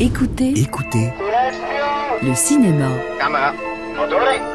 Écoutez, 0.00 0.52
Écoutez 0.56 1.12
le 2.20 2.34
cinéma. 2.34 2.88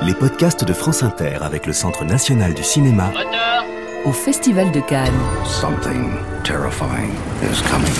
les 0.02 0.14
podcasts 0.14 0.66
de 0.66 0.74
France 0.74 1.02
Inter 1.02 1.38
avec 1.42 1.66
le 1.66 1.72
Centre 1.72 2.04
national 2.04 2.54
du 2.54 2.62
cinéma 2.62 3.10
au 4.04 4.12
Festival 4.12 4.70
de 4.74 4.82
Cannes. 4.82 5.14
Something 5.46 6.12
terrifying 6.44 7.12
is 7.42 7.62
coming. 7.72 7.94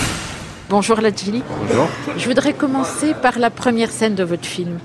Bonjour 0.68 1.00
Ladjili. 1.00 1.42
Bonjour. 1.66 1.88
Je 2.18 2.26
voudrais 2.28 2.52
commencer 2.52 3.14
par 3.14 3.38
la 3.38 3.48
première 3.48 3.90
scène 3.90 4.14
de 4.14 4.24
votre 4.24 4.44
film, 4.44 4.78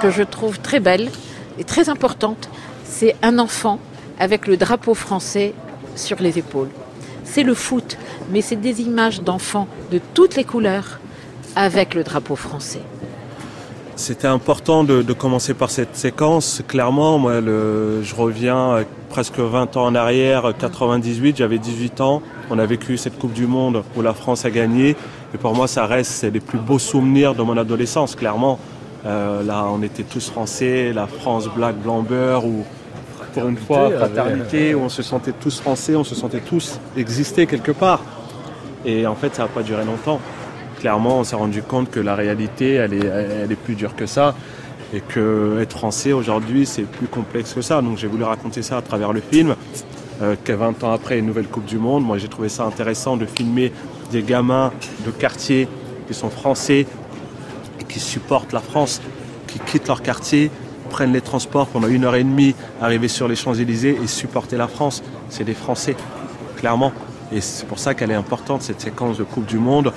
que 0.00 0.10
je 0.10 0.22
trouve 0.22 0.60
très 0.60 0.80
belle 0.80 1.10
et 1.58 1.64
très 1.64 1.90
importante. 1.90 2.48
C'est 2.84 3.16
un 3.22 3.38
enfant 3.38 3.80
avec 4.18 4.46
le 4.46 4.56
drapeau 4.56 4.94
français 4.94 5.52
sur 5.94 6.22
les 6.22 6.38
épaules. 6.38 6.70
C'est 7.24 7.42
le 7.42 7.52
foot, 7.52 7.98
mais 8.30 8.40
c'est 8.40 8.56
des 8.56 8.80
images 8.80 9.20
d'enfants 9.20 9.68
de 9.92 10.00
toutes 10.14 10.36
les 10.36 10.44
couleurs 10.44 11.00
avec 11.56 11.94
le 11.94 12.04
drapeau 12.04 12.36
français. 12.36 12.80
C'était 13.96 14.28
important 14.28 14.84
de, 14.84 15.02
de 15.02 15.12
commencer 15.12 15.54
par 15.54 15.70
cette 15.70 15.96
séquence. 15.96 16.62
Clairement, 16.68 17.18
moi, 17.18 17.40
le, 17.40 18.00
je 18.04 18.14
reviens 18.14 18.70
euh, 18.70 18.84
presque 19.10 19.40
20 19.40 19.76
ans 19.76 19.86
en 19.86 19.94
arrière, 19.96 20.52
98, 20.56 21.38
j'avais 21.38 21.58
18 21.58 22.00
ans. 22.00 22.22
On 22.48 22.60
a 22.60 22.64
vécu 22.64 22.96
cette 22.96 23.18
Coupe 23.18 23.32
du 23.32 23.48
Monde 23.48 23.82
où 23.96 24.02
la 24.02 24.14
France 24.14 24.44
a 24.44 24.50
gagné. 24.50 24.96
Et 25.34 25.38
pour 25.38 25.52
moi, 25.52 25.66
ça 25.66 25.84
reste 25.86 26.22
les 26.22 26.38
plus 26.38 26.60
beaux 26.60 26.78
souvenirs 26.78 27.34
de 27.34 27.42
mon 27.42 27.56
adolescence, 27.56 28.14
clairement. 28.14 28.60
Euh, 29.04 29.42
là, 29.42 29.66
on 29.68 29.82
était 29.82 30.04
tous 30.04 30.30
français, 30.30 30.92
la 30.92 31.08
France 31.08 31.48
black, 31.48 31.76
blanc, 31.76 32.02
beurre, 32.02 32.46
ou 32.46 32.64
pour 33.34 33.48
une 33.48 33.56
fois, 33.56 33.90
fraternité, 33.90 34.76
où 34.76 34.82
on 34.82 34.88
se 34.88 35.02
sentait 35.02 35.32
tous 35.32 35.60
français, 35.60 35.96
on 35.96 36.04
se 36.04 36.14
sentait 36.14 36.40
tous 36.40 36.78
exister 36.96 37.46
quelque 37.46 37.72
part. 37.72 38.02
Et 38.84 39.08
en 39.08 39.16
fait, 39.16 39.34
ça 39.34 39.42
n'a 39.42 39.48
pas 39.48 39.62
duré 39.62 39.84
longtemps. 39.84 40.20
Clairement, 40.78 41.18
on 41.20 41.24
s'est 41.24 41.36
rendu 41.36 41.62
compte 41.62 41.90
que 41.90 42.00
la 42.00 42.14
réalité, 42.14 42.74
elle 42.74 42.94
est, 42.94 43.04
elle 43.04 43.50
est 43.50 43.56
plus 43.56 43.74
dure 43.74 43.96
que 43.96 44.06
ça. 44.06 44.34
Et 44.94 45.00
que 45.00 45.58
être 45.60 45.76
français 45.76 46.12
aujourd'hui, 46.12 46.64
c'est 46.64 46.82
plus 46.82 47.08
complexe 47.08 47.52
que 47.52 47.60
ça. 47.60 47.82
Donc 47.82 47.98
j'ai 47.98 48.06
voulu 48.06 48.24
raconter 48.24 48.62
ça 48.62 48.78
à 48.78 48.82
travers 48.82 49.12
le 49.12 49.20
film. 49.20 49.54
Euh, 50.20 50.34
que 50.42 50.52
20 50.52 50.82
ans 50.82 50.92
après 50.92 51.18
une 51.18 51.26
nouvelle 51.26 51.46
Coupe 51.46 51.66
du 51.66 51.78
Monde, 51.78 52.04
moi 52.04 52.18
j'ai 52.18 52.26
trouvé 52.26 52.48
ça 52.48 52.64
intéressant 52.64 53.16
de 53.16 53.24
filmer 53.24 53.72
des 54.10 54.22
gamins 54.22 54.72
de 55.06 55.12
quartier 55.12 55.68
qui 56.08 56.14
sont 56.14 56.28
français 56.28 56.86
et 57.80 57.84
qui 57.84 58.00
supportent 58.00 58.52
la 58.52 58.58
France, 58.58 59.00
qui 59.46 59.60
quittent 59.60 59.86
leur 59.86 60.02
quartier, 60.02 60.50
prennent 60.90 61.12
les 61.12 61.20
transports 61.20 61.68
pendant 61.68 61.86
une 61.86 62.04
heure 62.04 62.16
et 62.16 62.24
demie, 62.24 62.56
arriver 62.82 63.06
sur 63.06 63.28
les 63.28 63.36
Champs-Élysées 63.36 63.96
et 64.02 64.06
supporter 64.08 64.56
la 64.56 64.66
France. 64.66 65.04
C'est 65.28 65.44
des 65.44 65.54
Français, 65.54 65.94
clairement. 66.56 66.92
Et 67.30 67.40
c'est 67.40 67.66
pour 67.66 67.78
ça 67.78 67.94
qu'elle 67.94 68.10
est 68.10 68.14
importante, 68.14 68.62
cette 68.62 68.80
séquence 68.80 69.18
de 69.18 69.24
Coupe 69.24 69.46
du 69.46 69.58
Monde. 69.58 69.92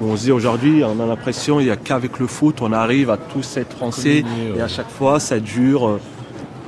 Où 0.00 0.06
on 0.06 0.16
se 0.16 0.22
dit 0.24 0.32
aujourd'hui, 0.32 0.82
on 0.84 1.00
a 1.00 1.06
l'impression, 1.06 1.60
il 1.60 1.66
n'y 1.66 1.70
a 1.70 1.76
qu'avec 1.76 2.18
le 2.18 2.26
foot, 2.26 2.56
on 2.62 2.72
arrive 2.72 3.10
à 3.10 3.16
tous 3.16 3.56
être 3.56 3.76
français. 3.76 4.24
Et 4.56 4.60
à 4.60 4.68
chaque 4.68 4.90
fois, 4.90 5.20
ça 5.20 5.38
dure 5.38 5.86
euh, 5.88 6.00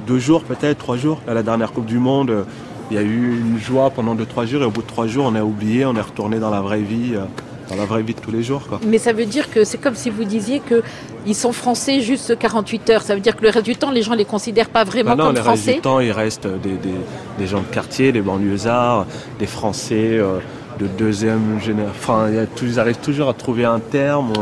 deux 0.07 0.19
jours, 0.19 0.43
peut-être, 0.45 0.79
trois 0.79 0.97
jours. 0.97 1.21
À 1.27 1.35
la 1.35 1.43
dernière 1.43 1.73
Coupe 1.73 1.87
du 1.87 1.99
Monde, 1.99 2.31
euh, 2.31 2.43
il 2.91 2.97
y 2.97 2.99
a 2.99 3.03
eu 3.03 3.39
une 3.41 3.59
joie 3.59 3.91
pendant 3.91 4.15
deux, 4.15 4.27
trois 4.27 4.47
jours. 4.47 4.63
Et 4.63 4.65
au 4.65 4.71
bout 4.71 4.83
de 4.83 4.87
trois 4.87 5.07
jours, 5.09 5.27
on 5.29 5.35
a 5.35 5.43
oublié, 5.43 5.85
on 5.85 5.97
est 5.97 6.01
retourné 6.01 6.39
dans 6.39 6.51
la 6.51 6.61
vraie 6.61 6.83
vie, 6.83 7.15
euh, 7.15 7.25
dans 7.69 7.75
la 7.75 7.85
vraie 7.85 8.03
vie 8.03 8.15
de 8.15 8.21
tous 8.21 8.31
les 8.31 8.45
jours. 8.45 8.63
Quoi. 8.69 8.79
Mais 8.87 8.99
ça 8.99 9.13
veut 9.13 9.27
dire 9.27 9.51
que 9.51 9.65
c'est 9.65 9.79
comme 9.79 9.97
si 9.97 10.09
vous 10.09 10.23
disiez 10.23 10.61
qu'ils 10.61 11.35
sont 11.35 11.51
français 11.51 12.01
juste 12.03 12.39
48 12.39 12.91
heures. 12.91 13.03
Ça 13.03 13.17
veut 13.17 13.21
dire 13.21 13.35
que 13.35 13.43
le 13.43 13.51
reste 13.51 13.67
du 13.67 13.75
temps, 13.75 13.91
les 13.91 14.03
gens 14.03 14.13
ne 14.13 14.19
les 14.19 14.25
considèrent 14.25 14.69
pas 14.71 14.85
vraiment 14.85 15.11
Maintenant, 15.11 15.27
comme 15.27 15.35
le 15.35 15.41
reste 15.41 15.63
français. 15.65 15.75
du 15.75 15.81
temps, 15.81 15.99
il 15.99 16.13
reste 16.13 16.47
des, 16.47 16.77
des- 16.77 16.91
des 17.41 17.47
gens 17.49 17.59
de 17.59 17.75
quartier, 17.75 18.13
des 18.13 18.21
banlieusards, 18.23 19.07
des 19.41 19.47
Français 19.47 20.11
euh, 20.13 20.39
de 20.79 20.87
deuxième 20.87 21.61
génération. 21.61 21.95
Enfin, 21.99 22.29
ils 22.63 22.81
arrivent 22.81 22.99
toujours 22.99 23.29
à 23.29 23.35
trouver 23.35 23.65
un 23.65 23.79
terme, 23.81 24.33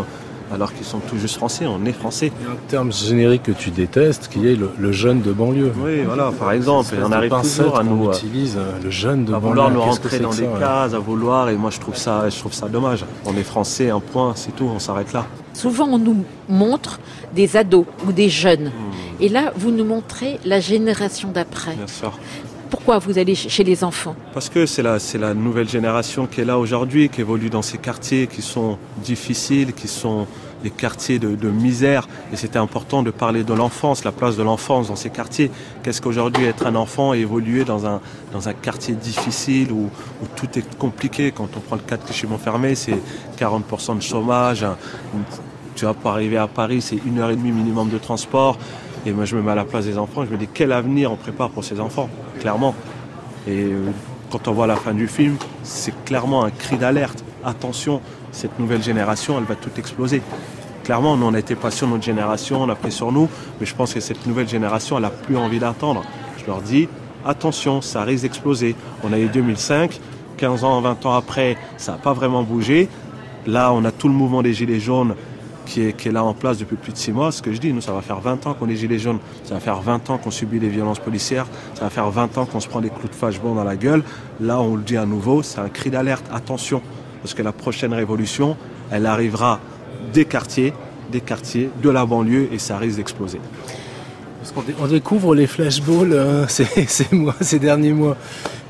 alors 0.53 0.73
qu'ils 0.75 0.85
sont 0.87 0.99
tout 0.99 1.19
juste 1.19 1.37
français. 1.37 1.67
On 1.67 1.85
est 1.87 1.93
français. 1.93 2.31
Il 2.41 2.47
y 2.47 2.49
a 2.49 2.53
un 2.53 2.57
terme 2.69 2.93
générique 2.93 3.45
que 3.45 3.53
tu 3.53 3.71
détestes, 3.71 4.29
qui 4.33 4.47
est 4.47 4.57
le, 4.57 4.71
le 4.79 4.93
jeune 4.93 5.21
de 5.23 5.33
banlieue. 5.33 5.73
Oui, 5.85 6.03
voilà, 6.05 6.31
par 6.39 6.53
exemple. 6.53 6.95
Et 6.95 7.03
on 7.03 7.11
arrive 7.13 7.33
toujours 7.43 7.79
à 7.79 7.83
nous. 7.83 8.09
euh, 8.09 8.13
utilise, 8.13 8.57
euh, 8.57 8.73
le 8.83 8.91
jeune 8.91 9.25
de 9.25 9.33
à 9.33 9.39
banlieue. 9.39 9.49
vouloir 9.49 9.71
nous 9.71 9.81
rentrer 9.81 10.19
dans 10.19 10.31
des 10.31 10.37
ça, 10.37 10.43
ouais 10.45 10.61
cases, 10.61 10.95
à 10.95 10.99
vouloir, 10.99 11.49
et 11.49 11.57
moi 11.57 11.71
je 11.71 11.81
trouve 11.81 11.97
ça, 11.97 12.29
je 12.29 12.39
trouve 12.39 12.53
ça 12.53 12.69
dommage. 12.69 13.05
On 13.25 13.37
est 13.37 13.43
français, 13.43 13.91
un 13.91 14.01
point, 14.01 14.33
c'est 14.37 14.55
tout, 14.55 14.69
on 14.73 14.79
s'arrête 14.79 15.13
là. 15.13 15.27
Souvent, 15.55 15.87
on 15.91 15.99
nous 15.99 16.25
montre 16.49 16.99
des 17.35 17.57
ados 17.57 17.87
ou 18.07 18.13
des 18.13 18.29
jeunes. 18.29 18.67
Hmm. 18.67 19.23
Et 19.23 19.29
là, 19.29 19.53
vous 19.57 19.71
nous 19.71 19.85
montrez 19.85 20.39
la 20.45 20.59
génération 20.61 21.31
d'après. 21.33 21.75
Bien 21.77 21.87
sûr. 21.87 22.13
Pourquoi 22.71 22.99
vous 22.99 23.19
allez 23.19 23.35
chez 23.35 23.65
les 23.65 23.85
enfants 23.85 24.17
Parce 24.33 24.49
que 24.49 24.67
c'est 24.67 24.83
la, 24.83 24.99
la 25.19 25.35
nouvelle 25.35 25.69
génération 25.69 26.27
qui 26.27 26.41
est 26.41 26.45
là 26.45 26.59
aujourd'hui, 26.59 27.09
qui 27.09 27.21
évolue 27.21 27.51
dans 27.51 27.63
ces 27.63 27.79
quartiers 27.79 28.27
qui 28.27 28.43
sont 28.43 28.79
difficiles, 29.03 29.73
qui 29.73 29.89
sont 29.89 30.27
des 30.65 30.71
quartiers 30.71 31.19
de, 31.19 31.51
misère. 31.51 32.09
Et 32.33 32.37
c'était 32.37 32.59
important 32.59 33.03
de 33.03 33.11
parler 33.11 33.45
de 33.45 33.53
l'enfance, 33.53 34.03
la 34.03 34.13
place 34.13 34.37
de 34.37 34.43
l'enfance 34.43 34.89
dans 34.89 34.97
ces 34.97 35.11
quartiers. 35.11 35.51
Qu'est-ce 35.83 36.01
qu'aujourd'hui 36.01 36.47
être 36.47 36.67
un 36.67 36.75
enfant 36.75 37.13
et 37.13 37.19
évoluer 37.19 37.65
dans 37.65 37.87
un, 37.87 38.01
dans 38.33 38.49
un 38.49 38.55
quartier 38.55 38.95
difficile 38.95 39.71
où, 39.71 39.91
tout 40.37 40.49
est 40.59 40.77
compliqué? 40.79 41.33
Quand 41.33 41.49
on 41.57 41.61
prend 41.61 41.77
le 41.77 41.83
cas 41.83 41.99
de 41.99 42.03
Clichy-Montfermé, 42.05 42.75
c'est 42.75 42.99
40% 43.39 43.99
de 43.99 44.03
chômage. 44.03 44.67
tu 45.75 45.85
vois, 45.85 45.95
pour 45.95 46.11
arriver 46.11 46.39
à 46.39 46.47
Paris, 46.47 46.81
c'est 46.81 46.99
une 47.05 47.19
heure 47.19 47.31
et 47.31 47.37
demie 47.37 47.53
minimum 47.53 47.91
de 47.91 47.99
transport. 47.99 48.59
Et 49.07 49.13
moi, 49.13 49.27
je 49.27 49.37
me 49.37 49.43
mets 49.43 49.53
à 49.53 49.55
la 49.55 49.65
place 49.65 49.85
des 49.85 49.99
enfants. 49.99 50.25
Je 50.25 50.31
me 50.31 50.37
dis 50.39 50.49
quel 50.53 50.73
avenir 50.73 51.13
on 51.13 51.17
prépare 51.17 51.51
pour 51.51 51.63
ces 51.63 51.79
enfants, 51.79 52.09
clairement. 52.41 52.75
Et 53.47 53.65
euh, 53.65 53.91
quand 54.31 54.49
on 54.49 54.53
voit 54.53 54.67
la 54.67 54.77
fin 54.77 54.95
du 54.95 55.09
film, 55.09 55.37
c'est 55.63 55.93
clairement 56.05 56.45
un 56.45 56.51
cri 56.51 56.79
d'alerte. 56.79 57.23
Attention, 57.45 58.01
cette 58.33 58.59
nouvelle 58.59 58.83
génération, 58.83 59.37
elle 59.39 59.45
va 59.45 59.57
tout 59.57 59.71
exploser. 59.79 60.23
Clairement, 60.85 61.17
nous, 61.17 61.27
on 61.27 61.35
a 61.35 61.39
été 61.39 61.55
patients, 61.55 61.87
notre 61.87 62.03
génération, 62.05 62.63
on 62.63 62.69
a 62.71 62.75
pris 62.75 62.93
sur 62.93 63.13
nous, 63.13 63.29
mais 63.61 63.67
je 63.67 63.75
pense 63.75 63.93
que 63.93 64.01
cette 64.01 64.27
nouvelle 64.27 64.49
génération, 64.49 64.97
elle 64.99 65.05
a 65.05 65.11
plus 65.11 65.37
envie 65.37 65.59
d'attendre. 65.59 66.03
Je 66.39 66.47
leur 66.47 66.63
dis, 66.63 66.89
attention, 67.27 67.83
ça 67.83 68.03
risque 68.03 68.23
d'exploser. 68.23 68.75
On 69.03 69.13
a 69.13 69.19
eu 69.19 69.29
2005, 69.29 70.01
15 70.39 70.65
ans, 70.65 70.81
20 70.81 71.07
ans 71.07 71.15
après, 71.15 71.59
ça 71.77 71.93
n'a 71.93 71.99
pas 71.99 72.15
vraiment 72.15 72.43
bougé. 72.43 72.89
Là, 73.47 73.73
on 73.73 73.85
a 73.85 73.91
tout 73.91 74.09
le 74.09 74.15
mouvement 74.15 74.43
des 74.43 74.55
Gilets 74.55 74.81
jaunes 74.81 75.15
qui 75.67 75.83
est, 75.83 76.05
là 76.13 76.23
en 76.25 76.35
place 76.35 76.59
depuis 76.59 76.77
plus 76.77 76.93
de 76.93 76.97
6 76.99 77.13
mois. 77.13 77.33
Ce 77.33 77.43
que 77.43 77.53
je 77.53 77.59
dis, 77.59 77.73
nous, 77.73 77.81
ça 77.81 77.93
va 77.93 78.01
faire 78.03 78.21
20 78.21 78.47
ans 78.47 78.55
qu'on 78.55 78.69
est 78.69 78.77
Gilets 78.77 78.99
jaunes. 78.99 79.19
Ça 79.45 79.55
va 79.55 79.61
faire 79.61 79.81
20 79.81 80.11
ans 80.11 80.19
qu'on 80.19 80.31
subit 80.31 80.59
les 80.61 80.69
violences 80.69 80.99
policières. 80.99 81.47
Ça 81.75 81.83
va 81.85 81.91
faire 81.91 82.11
20 82.11 82.39
ans 82.39 82.47
qu'on 82.47 82.61
se 82.61 82.69
prend 82.69 82.81
des 82.81 82.91
clous 82.91 83.09
de 83.09 83.15
flashball 83.15 83.55
dans 83.55 83.65
la 83.65 83.77
gueule. 83.77 84.03
Là, 84.41 84.61
on 84.61 84.77
le 84.77 84.83
dit 84.83 84.97
à 84.97 85.07
nouveau, 85.07 85.43
c'est 85.43 85.61
un 85.61 85.69
cri 85.69 85.91
d'alerte. 85.91 86.25
Attention, 86.33 86.81
parce 87.23 87.35
que 87.35 87.43
la 87.43 87.53
prochaine 87.53 87.93
révolution, 87.95 88.57
elle 88.91 89.07
arrivera 89.07 89.61
des 90.13 90.25
quartiers, 90.25 90.73
des 91.11 91.21
quartiers, 91.21 91.71
de 91.83 91.91
la 91.91 92.05
banlieue, 92.07 92.49
et 92.53 92.59
ça 92.59 92.77
risque 92.79 92.97
d'exploser. 92.97 93.41
Parce 94.41 94.53
qu'on 94.53 94.63
dé- 94.63 94.75
on 94.83 94.87
découvre 94.87 95.35
les 95.35 95.47
flashballs 95.47 96.13
euh, 96.13 96.47
ces 96.49 97.59
derniers 97.59 97.93
mois. 97.93 98.17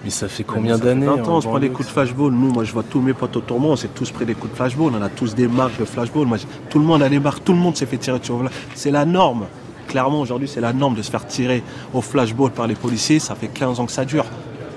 Mais 0.05 0.11
ça 0.11 0.29
fait 0.29 0.45
combien 0.45 0.77
d'années 0.77 1.07
20 1.07 1.13
en 1.13 1.29
ans, 1.29 1.41
je 1.41 1.49
prends 1.49 1.59
des 1.59 1.71
coups 1.71 1.89
de 1.89 1.93
flashball. 1.93 2.31
Nous, 2.31 2.53
moi, 2.53 2.65
je 2.65 2.73
vois 2.73 2.83
tous 2.83 3.01
mes 3.01 3.15
potes 3.15 3.37
autour 3.37 3.57
de 3.57 3.63
moi, 3.63 3.73
on 3.73 3.77
s'est 3.77 3.89
tous 3.89 4.11
pris 4.11 4.27
des 4.27 4.35
coups 4.35 4.53
de 4.53 4.57
flashball. 4.57 4.93
On 4.95 5.03
a 5.03 5.09
tous 5.09 5.35
des 5.35 5.49
marques 5.49 5.79
de 5.81 5.87
flashball. 5.87 6.27
Moi, 6.27 6.39
tout 6.69 6.79
le 6.79 6.85
monde 6.85 7.03
a 7.03 7.09
des 7.09 7.19
marques, 7.19 7.43
tout 7.43 7.53
le 7.53 7.59
monde 7.59 7.77
s'est 7.77 7.87
fait 7.87 7.97
tirer 7.97 8.19
sur 8.23 8.43
le 8.43 8.51
C'est 8.75 8.91
la 8.91 9.07
norme. 9.07 9.47
Clairement, 9.89 10.21
aujourd'hui, 10.21 10.47
c'est 10.47 10.61
la 10.61 10.73
norme 10.73 10.95
de 10.95 11.03
se 11.03 11.11
faire 11.11 11.27
tirer 11.27 11.63
au 11.95 12.03
flashball 12.03 12.51
par 12.51 12.67
les 12.67 12.75
policiers. 12.75 13.19
Ça 13.19 13.35
fait 13.35 13.49
15 13.49 13.81
ans 13.81 13.87
que 13.87 13.93
ça 13.93 14.05
dure. 14.05 14.27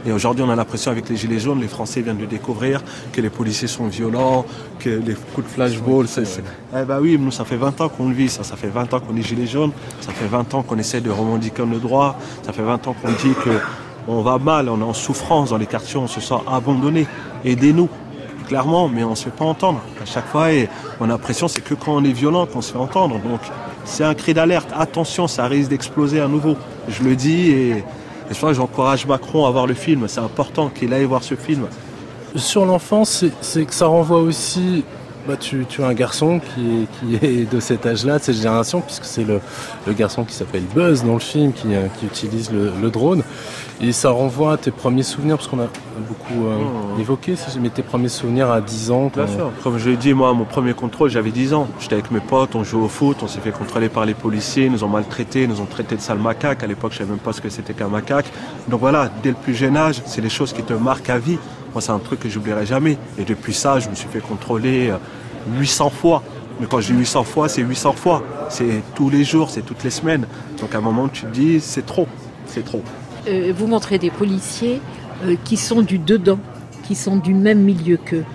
Et 0.05 0.11
aujourd'hui, 0.13 0.45
on 0.47 0.49
a 0.49 0.55
l'impression 0.55 0.91
avec 0.91 1.09
les 1.09 1.17
Gilets 1.17 1.39
jaunes, 1.39 1.59
les 1.59 1.67
Français 1.67 2.01
viennent 2.01 2.17
de 2.17 2.25
découvrir 2.25 2.81
que 3.11 3.19
les 3.19 3.29
policiers 3.29 3.67
sont 3.67 3.87
violents, 3.87 4.45
que 4.79 4.89
les 4.89 5.15
coups 5.33 5.45
de 5.45 5.51
flashball, 5.51 6.07
c'est... 6.07 6.23
Eh 6.73 6.85
ben 6.85 6.99
oui, 7.01 7.17
nous, 7.19 7.31
ça 7.31 7.43
fait 7.43 7.57
20 7.57 7.81
ans 7.81 7.89
qu'on 7.89 8.07
le 8.07 8.13
vit, 8.13 8.29
ça. 8.29 8.43
Ça 8.43 8.55
fait 8.55 8.69
20 8.69 8.93
ans 8.93 8.99
qu'on 9.01 9.17
est 9.17 9.21
Gilets 9.21 9.47
jaunes, 9.47 9.71
ça 9.99 10.13
fait 10.13 10.27
20 10.27 10.53
ans 10.53 10.63
qu'on 10.63 10.77
essaie 10.77 11.01
de 11.01 11.09
revendiquer 11.09 11.65
nos 11.65 11.79
droits, 11.79 12.15
ça 12.43 12.53
fait 12.53 12.61
20 12.61 12.87
ans 12.87 12.95
qu'on 13.01 13.11
dit 13.11 13.33
que 13.43 13.49
on 14.07 14.21
va 14.21 14.37
mal, 14.37 14.69
on 14.69 14.79
est 14.79 14.83
en 14.83 14.93
souffrance 14.93 15.49
dans 15.49 15.57
les 15.57 15.65
quartiers, 15.65 15.97
on 15.97 16.07
se 16.07 16.21
sent 16.21 16.35
abandonné. 16.47 17.07
Aidez-nous, 17.43 17.89
clairement, 18.47 18.87
mais 18.87 19.03
on 19.03 19.11
ne 19.11 19.15
se 19.15 19.25
fait 19.25 19.31
pas 19.31 19.45
entendre. 19.45 19.81
À 20.01 20.05
chaque 20.05 20.27
fois, 20.27 20.51
et 20.51 20.69
on 20.99 21.05
a 21.05 21.07
l'impression 21.07 21.47
c'est 21.47 21.61
que 21.61 21.73
quand 21.73 21.93
on 21.93 22.03
est 22.03 22.13
violent 22.13 22.45
qu'on 22.45 22.61
se 22.61 22.71
fait 22.71 22.79
entendre. 22.79 23.15
Donc 23.19 23.41
c'est 23.85 24.03
un 24.03 24.13
cri 24.13 24.33
d'alerte. 24.33 24.69
Attention, 24.77 25.27
ça 25.27 25.45
risque 25.45 25.69
d'exploser 25.69 26.21
à 26.21 26.27
nouveau. 26.27 26.55
Je 26.87 27.03
le 27.03 27.15
dis 27.15 27.49
et, 27.51 27.69
et 27.69 27.83
je 28.33 28.53
j'encourage 28.53 29.05
Macron 29.05 29.45
à 29.45 29.51
voir 29.51 29.67
le 29.67 29.73
film. 29.73 30.07
C'est 30.07 30.21
important 30.21 30.69
qu'il 30.69 30.93
aille 30.93 31.05
voir 31.05 31.23
ce 31.23 31.35
film. 31.35 31.67
Sur 32.35 32.65
l'enfance, 32.65 33.25
c'est 33.41 33.65
que 33.65 33.73
ça 33.73 33.87
renvoie 33.87 34.19
aussi. 34.19 34.83
Bah, 35.27 35.35
tu, 35.37 35.65
tu 35.67 35.83
as 35.83 35.87
un 35.87 35.93
garçon 35.93 36.39
qui 36.39 36.61
est, 36.83 36.87
qui 37.19 37.25
est 37.25 37.51
de 37.53 37.59
cet 37.59 37.85
âge-là, 37.85 38.17
de 38.17 38.23
cette 38.23 38.37
génération, 38.37 38.79
puisque 38.79 39.03
c'est 39.03 39.25
le, 39.25 39.41
le 39.85 39.91
garçon 39.93 40.23
qui 40.23 40.33
s'appelle 40.33 40.63
Buzz 40.73 41.03
dans 41.03 41.13
le 41.15 41.19
film, 41.19 41.51
qui, 41.51 41.75
euh, 41.75 41.87
qui 41.99 42.05
utilise 42.05 42.49
le, 42.51 42.71
le 42.81 42.89
drone. 42.89 43.23
Et 43.81 43.91
ça 43.91 44.09
renvoie 44.09 44.53
à 44.53 44.57
tes 44.57 44.71
premiers 44.71 45.03
souvenirs, 45.03 45.35
parce 45.35 45.49
qu'on 45.49 45.59
a 45.59 45.67
beaucoup 46.07 46.47
euh, 46.47 46.57
Oh. 46.97 46.99
évoqué, 46.99 47.35
mis 47.59 47.69
tes 47.69 47.83
premiers 47.83 48.07
souvenirs 48.09 48.49
à 48.49 48.61
10 48.61 48.91
ans. 48.91 49.11
Comme 49.63 49.77
je 49.77 49.89
l'ai 49.89 49.97
dit, 49.97 50.13
moi, 50.13 50.33
mon 50.33 50.45
premier 50.45 50.73
contrôle, 50.73 51.09
j'avais 51.09 51.31
10 51.31 51.53
ans. 51.53 51.67
J'étais 51.79 51.95
avec 51.95 52.09
mes 52.09 52.19
potes, 52.21 52.55
on 52.55 52.63
jouait 52.63 52.83
au 52.83 52.87
foot, 52.87 53.17
on 53.21 53.27
s'est 53.27 53.39
fait 53.41 53.51
contrôler 53.51 53.89
par 53.89 54.05
les 54.05 54.13
policiers, 54.13 54.65
ils 54.65 54.71
nous 54.71 54.83
ont 54.85 54.89
maltraités, 54.89 55.43
ils 55.43 55.49
nous 55.49 55.59
ont 55.61 55.65
traité 55.65 55.95
de 55.95 56.01
sale 56.01 56.19
macaque. 56.19 56.63
À 56.63 56.67
l'époque, 56.67 56.93
je 56.93 56.99
savais 56.99 57.09
même 57.09 57.19
pas 57.19 57.33
ce 57.33 57.41
que 57.41 57.49
c'était 57.49 57.73
qu'un 57.73 57.89
macaque. 57.89 58.27
Donc 58.69 58.79
voilà, 58.79 59.11
dès 59.21 59.29
le 59.29 59.35
plus 59.35 59.53
jeune 59.55 59.75
âge, 59.75 60.01
c'est 60.05 60.21
des 60.21 60.29
choses 60.29 60.53
qui 60.53 60.63
te 60.63 60.73
marquent 60.73 61.09
à 61.09 61.19
vie. 61.19 61.37
Moi, 61.77 61.81
c'est 61.83 61.91
un 61.91 61.99
truc 61.99 62.21
que 62.21 62.27
j'oublierai 62.27 62.65
jamais. 62.65 62.97
Et 63.19 63.23
depuis 63.23 63.53
ça, 63.53 63.79
je 63.79 63.87
me 63.87 63.93
suis 63.93 64.07
fait 64.09 64.19
contrôler 64.19 64.89
euh, 64.89 64.97
800 65.59 65.91
fois. 65.91 66.23
Mais 66.59 66.65
quand 66.65 66.81
je 66.81 66.91
dis 66.91 66.97
800 66.97 67.23
fois, 67.23 67.49
c'est 67.49 67.61
800 67.61 67.91
fois. 67.91 68.23
C'est 68.49 68.81
tous 68.95 69.11
les 69.11 69.23
jours, 69.23 69.51
c'est 69.51 69.61
toutes 69.61 69.83
les 69.83 69.91
semaines. 69.91 70.25
Donc 70.59 70.73
à 70.73 70.79
un 70.79 70.81
moment, 70.81 71.07
tu 71.07 71.21
te 71.21 71.27
dis, 71.27 71.59
c'est 71.59 71.85
trop, 71.85 72.07
c'est 72.47 72.65
trop. 72.65 72.81
Euh, 73.27 73.53
vous 73.55 73.67
montrez 73.67 73.99
des 73.99 74.09
policiers 74.09 74.81
euh, 75.23 75.35
qui 75.43 75.55
sont 75.55 75.83
du 75.83 75.99
dedans, 75.99 76.39
qui 76.87 76.95
sont 76.95 77.17
du 77.17 77.35
même 77.35 77.59
milieu 77.59 77.97
qu'eux. 77.97 78.25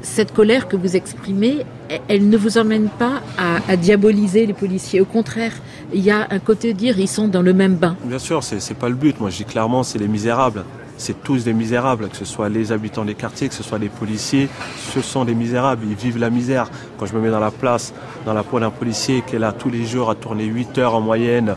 Cette 0.00 0.34
colère 0.34 0.66
que 0.66 0.74
vous 0.74 0.96
exprimez, 0.96 1.64
elle 2.08 2.28
ne 2.28 2.36
vous 2.36 2.58
emmène 2.58 2.88
pas 2.88 3.22
à, 3.38 3.76
diaboliser 3.76 4.44
les 4.44 4.54
policiers. 4.54 5.00
Au 5.00 5.04
contraire, 5.04 5.52
il 5.94 6.00
y 6.00 6.10
a 6.10 6.26
un 6.30 6.40
côté 6.40 6.72
de 6.72 6.78
dire 6.80 6.98
ils 6.98 7.06
sont 7.06 7.28
dans 7.28 7.42
le 7.42 7.52
même 7.52 7.76
bain. 7.76 7.96
Bien 8.02 8.18
sûr, 8.18 8.42
c'est 8.42 8.56
n'est 8.56 8.76
pas 8.76 8.88
le 8.88 8.96
but. 8.96 9.20
Moi, 9.20 9.30
je 9.30 9.36
dis 9.36 9.44
clairement, 9.44 9.84
c'est 9.84 10.00
les 10.00 10.08
misérables. 10.08 10.64
C'est 11.02 11.20
tous 11.20 11.42
des 11.42 11.52
misérables, 11.52 12.08
que 12.08 12.16
ce 12.16 12.24
soit 12.24 12.48
les 12.48 12.70
habitants 12.70 13.04
des 13.04 13.16
quartiers, 13.16 13.48
que 13.48 13.56
ce 13.56 13.64
soit 13.64 13.80
les 13.80 13.88
policiers, 13.88 14.48
ce 14.94 15.00
sont 15.00 15.24
des 15.24 15.34
misérables. 15.34 15.84
Ils 15.84 15.96
vivent 15.96 16.20
la 16.20 16.30
misère. 16.30 16.70
Quand 16.96 17.06
je 17.06 17.14
me 17.16 17.20
mets 17.20 17.32
dans 17.32 17.40
la 17.40 17.50
place, 17.50 17.92
dans 18.24 18.32
la 18.32 18.44
peau 18.44 18.60
d'un 18.60 18.70
policier 18.70 19.24
qui 19.26 19.34
est 19.34 19.40
là 19.40 19.50
tous 19.50 19.68
les 19.68 19.84
jours 19.84 20.10
à 20.10 20.14
tourner 20.14 20.44
8 20.44 20.78
heures 20.78 20.94
en 20.94 21.00
moyenne, 21.00 21.56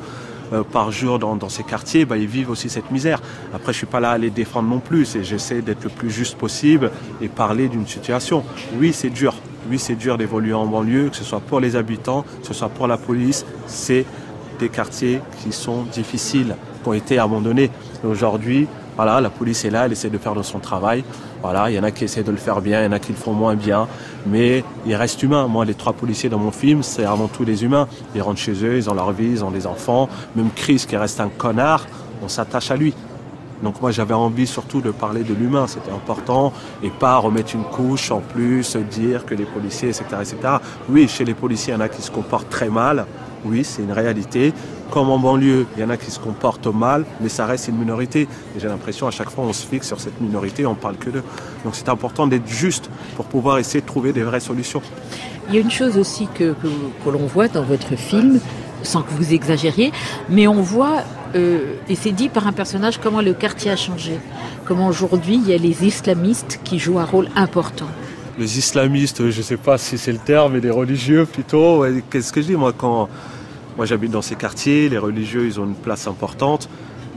euh, 0.51 0.63
par 0.63 0.91
jour 0.91 1.19
dans, 1.19 1.37
ces 1.47 1.61
quartiers, 1.61 2.05
bah, 2.05 2.17
ils 2.17 2.25
vivent 2.25 2.49
aussi 2.49 2.71
cette 2.71 2.89
misère. 2.89 3.21
Après, 3.53 3.71
je 3.71 3.77
suis 3.77 3.85
pas 3.85 3.99
là 3.99 4.09
à 4.09 4.17
les 4.17 4.31
défendre 4.31 4.67
non 4.67 4.79
plus, 4.79 5.15
j'essaie 5.21 5.61
d'être 5.61 5.83
le 5.83 5.91
plus 5.91 6.09
juste 6.09 6.39
possible 6.39 6.89
et 7.21 7.27
parler 7.27 7.67
d'une 7.67 7.85
situation. 7.85 8.43
Oui, 8.79 8.93
c'est 8.93 9.11
dur. 9.11 9.35
Oui, 9.69 9.77
c'est 9.77 9.93
dur 9.93 10.17
d'évoluer 10.17 10.53
en 10.53 10.65
banlieue, 10.65 11.09
que 11.09 11.17
ce 11.17 11.23
soit 11.23 11.39
pour 11.39 11.59
les 11.59 11.75
habitants, 11.75 12.25
que 12.41 12.47
ce 12.47 12.55
soit 12.55 12.69
pour 12.69 12.87
la 12.87 12.97
police. 12.97 13.45
C'est 13.67 14.07
des 14.57 14.69
quartiers 14.69 15.21
qui 15.43 15.51
sont 15.51 15.83
difficiles, 15.83 16.55
qui 16.81 16.89
ont 16.89 16.93
été 16.93 17.19
abandonnés. 17.19 17.69
Aujourd'hui, 18.03 18.67
voilà, 18.95 19.21
la 19.21 19.29
police 19.29 19.65
est 19.65 19.69
là, 19.69 19.85
elle 19.85 19.91
essaie 19.91 20.09
de 20.09 20.17
faire 20.17 20.35
de 20.35 20.43
son 20.43 20.59
travail. 20.59 21.03
Voilà, 21.41 21.69
il 21.69 21.75
y 21.75 21.79
en 21.79 21.83
a 21.83 21.91
qui 21.91 22.05
essaient 22.05 22.23
de 22.23 22.31
le 22.31 22.37
faire 22.37 22.61
bien, 22.61 22.81
il 22.81 22.85
y 22.85 22.87
en 22.87 22.91
a 22.91 22.99
qui 22.99 23.11
le 23.11 23.17
font 23.17 23.33
moins 23.33 23.55
bien, 23.55 23.87
mais 24.25 24.63
ils 24.85 24.95
restent 24.95 25.21
humains. 25.21 25.47
Moi, 25.47 25.65
les 25.65 25.75
trois 25.75 25.93
policiers 25.93 26.29
dans 26.29 26.39
mon 26.39 26.51
film, 26.51 26.81
c'est 26.81 27.05
avant 27.05 27.27
tout 27.27 27.45
des 27.45 27.63
humains. 27.63 27.87
Ils 28.15 28.21
rentrent 28.21 28.39
chez 28.39 28.65
eux, 28.65 28.77
ils 28.77 28.89
ont 28.89 28.93
leur 28.93 29.11
vie, 29.11 29.29
ils 29.29 29.43
ont 29.43 29.51
des 29.51 29.67
enfants. 29.67 30.09
Même 30.35 30.49
Chris, 30.55 30.85
qui 30.87 30.97
reste 30.97 31.19
un 31.19 31.29
connard, 31.29 31.85
on 32.23 32.27
s'attache 32.27 32.71
à 32.71 32.75
lui. 32.75 32.93
Donc 33.63 33.81
moi 33.81 33.91
j'avais 33.91 34.13
envie 34.13 34.47
surtout 34.47 34.81
de 34.81 34.91
parler 34.91 35.23
de 35.23 35.33
l'humain, 35.33 35.65
c'était 35.67 35.91
important, 35.91 36.51
et 36.83 36.89
pas 36.89 37.17
remettre 37.17 37.55
une 37.55 37.63
couche 37.63 38.11
en 38.11 38.19
plus, 38.19 38.75
dire 38.75 39.25
que 39.25 39.33
les 39.33 39.45
policiers, 39.45 39.89
etc., 39.89 40.03
etc. 40.19 40.37
Oui, 40.89 41.07
chez 41.07 41.23
les 41.23 41.33
policiers, 41.33 41.73
il 41.73 41.77
y 41.77 41.79
en 41.79 41.81
a 41.81 41.89
qui 41.89 42.01
se 42.01 42.11
comportent 42.11 42.49
très 42.49 42.69
mal, 42.69 43.05
oui, 43.45 43.63
c'est 43.63 43.83
une 43.83 43.91
réalité. 43.91 44.53
Comme 44.91 45.09
en 45.09 45.19
banlieue, 45.19 45.65
il 45.75 45.81
y 45.81 45.85
en 45.85 45.89
a 45.89 45.97
qui 45.97 46.11
se 46.11 46.19
comportent 46.19 46.67
mal, 46.67 47.05
mais 47.21 47.29
ça 47.29 47.45
reste 47.45 47.67
une 47.67 47.77
minorité. 47.77 48.21
Et 48.55 48.59
j'ai 48.59 48.67
l'impression 48.67 49.07
à 49.07 49.11
chaque 49.11 49.29
fois 49.29 49.43
on 49.45 49.53
se 49.53 49.65
fixe 49.65 49.87
sur 49.87 49.99
cette 49.99 50.19
minorité, 50.19 50.65
on 50.65 50.75
parle 50.75 50.97
que 50.97 51.09
d'eux. 51.09 51.23
Donc 51.63 51.75
c'est 51.75 51.89
important 51.89 52.27
d'être 52.27 52.47
juste 52.47 52.89
pour 53.15 53.25
pouvoir 53.25 53.59
essayer 53.59 53.81
de 53.81 53.85
trouver 53.85 54.13
des 54.13 54.23
vraies 54.23 54.39
solutions. 54.39 54.81
Il 55.47 55.55
y 55.55 55.57
a 55.57 55.61
une 55.61 55.71
chose 55.71 55.97
aussi 55.97 56.27
que, 56.33 56.55
l'on 57.05 57.27
voit 57.27 57.47
dans 57.47 57.63
votre 57.63 57.95
film, 57.95 58.39
sans 58.81 59.03
que 59.03 59.11
vous 59.11 59.33
exagériez, 59.33 59.91
mais 60.27 60.47
on 60.47 60.61
voit, 60.61 61.03
euh, 61.35 61.75
et 61.87 61.95
c'est 61.95 62.11
dit 62.11 62.29
par 62.29 62.47
un 62.47 62.51
personnage, 62.51 62.99
comment 62.99 63.21
le 63.21 63.33
quartier 63.33 63.69
a 63.69 63.75
changé. 63.75 64.19
Comment 64.65 64.87
aujourd'hui 64.87 65.35
il 65.35 65.47
y 65.47 65.53
a 65.53 65.57
les 65.57 65.85
islamistes 65.85 66.59
qui 66.63 66.79
jouent 66.79 66.99
un 66.99 67.05
rôle 67.05 67.29
important 67.35 67.87
les 68.37 68.57
islamistes, 68.57 69.29
je 69.29 69.37
ne 69.37 69.43
sais 69.43 69.57
pas 69.57 69.77
si 69.77 69.97
c'est 69.97 70.11
le 70.11 70.17
terme, 70.17 70.53
mais 70.53 70.59
les 70.59 70.69
religieux 70.69 71.25
plutôt. 71.25 71.85
Qu'est-ce 72.09 72.33
que 72.33 72.41
je 72.41 72.47
dis 72.47 72.55
moi 72.55 72.73
quand 72.77 73.07
moi 73.77 73.85
j'habite 73.85 74.11
dans 74.11 74.21
ces 74.21 74.35
quartiers, 74.35 74.89
les 74.89 74.97
religieux 74.97 75.45
ils 75.45 75.59
ont 75.59 75.65
une 75.65 75.75
place 75.75 76.07
importante. 76.07 76.69